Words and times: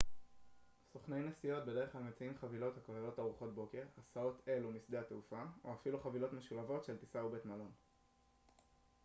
סוכני 0.93 1.23
נסיעות 1.23 1.65
בדרך 1.65 1.91
כלל 1.91 2.01
מציעים 2.03 2.33
חבילות 2.41 2.77
הכוללות 2.77 3.19
ארוחת 3.19 3.47
בוקר 3.55 3.83
הסעות 3.97 4.41
אל 4.47 4.65
ומשדה 4.65 4.99
התעופה 5.01 5.41
או 5.63 5.73
אפילו 5.73 5.99
חבילות 6.03 6.33
משולבות 6.33 6.83
של 6.85 6.97
טיסה 6.97 7.23
ובית 7.25 7.45
מלון 7.45 7.71